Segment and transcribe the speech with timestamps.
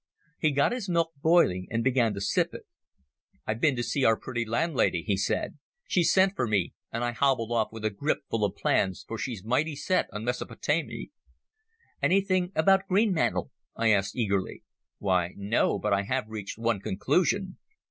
[0.39, 2.65] He got his milk boiling and began to sip it.
[3.45, 5.59] "I've been to see our pretty landlady," he said.
[5.87, 9.19] "She sent for me and I hobbled off with a grip full of plans, for
[9.19, 11.11] she's mighty set on Mesopotamy."
[12.01, 14.63] "Anything about Greenmantle?" I asked eagerly.
[14.97, 17.59] "Why, no, but I have reached one conclusion.